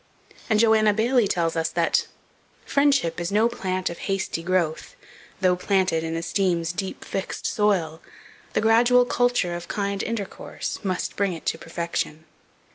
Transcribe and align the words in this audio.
And 0.49 0.59
Joanna 0.59 0.95
Baillie 0.95 1.27
tells 1.27 1.55
us 1.55 1.69
that 1.69 2.07
"Friendship 2.65 3.21
is 3.21 3.31
no 3.31 3.47
plant 3.47 3.87
of 3.87 3.99
hasty 4.09 4.41
growth, 4.41 4.95
Though 5.41 5.55
planted 5.55 6.03
in 6.03 6.15
esteem's 6.15 6.73
deep 6.73 7.05
fixed 7.05 7.45
soil, 7.45 8.01
The 8.53 8.61
gradual 8.61 9.05
culture 9.05 9.55
of 9.55 9.67
kind 9.67 10.01
intercourse 10.01 10.79
Must 10.83 11.15
bring 11.15 11.33
it 11.33 11.45
to 11.45 11.57
perfection." 11.59 12.25